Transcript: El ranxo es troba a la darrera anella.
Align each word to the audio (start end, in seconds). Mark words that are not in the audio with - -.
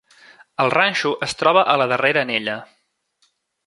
El 0.65 0.73
ranxo 0.75 1.13
es 1.27 1.37
troba 1.43 1.67
a 1.75 1.79
la 1.83 1.89
darrera 1.95 2.27
anella. 2.29 2.61